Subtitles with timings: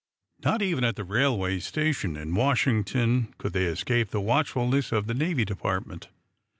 [0.43, 5.13] Not even at the railway station in Washington could they escape the watchfulness of the
[5.13, 6.07] Navy Department.